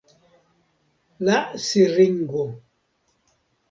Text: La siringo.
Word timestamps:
La 1.29 1.37
siringo. 1.69 2.51